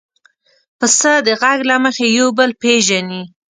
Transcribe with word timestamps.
پسه 0.77 1.13
د 1.25 1.27
غږ 1.41 1.59
له 1.69 1.75
مخې 1.83 2.05
یو 2.19 2.27
بل 2.37 2.51
پېژني. 2.61 3.23